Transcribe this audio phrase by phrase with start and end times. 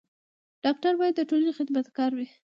[0.63, 2.27] ډاکټر بايد د ټولني خدمت ګار وي.